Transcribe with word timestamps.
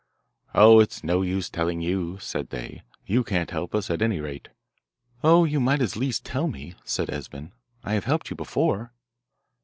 'Oh, 0.55 0.79
it's 0.79 1.03
no 1.03 1.21
use 1.21 1.47
telling 1.47 1.79
you,' 1.79 2.17
said 2.17 2.49
they. 2.49 2.81
'You 3.05 3.23
can't 3.23 3.51
help 3.51 3.75
us, 3.75 3.91
at 3.91 4.01
any 4.01 4.19
rate.' 4.19 4.47
'Oh, 5.23 5.45
you 5.45 5.59
might 5.59 5.79
at 5.79 5.95
least 5.95 6.25
tell 6.25 6.47
me,' 6.47 6.73
said 6.83 7.11
Esben; 7.11 7.53
'I 7.83 7.93
have 7.93 8.05
helped 8.05 8.31
you 8.31 8.35
before. 8.35 8.93